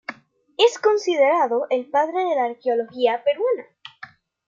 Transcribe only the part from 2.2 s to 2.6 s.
de la